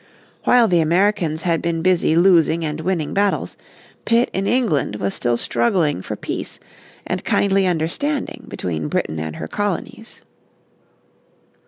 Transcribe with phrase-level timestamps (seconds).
[0.47, 3.55] Wile the Americans had been busy losing and winning battles,
[4.03, 6.59] Pitt in England was still struggling for peace
[7.05, 10.23] and kindly understanding between Britain and her colonies.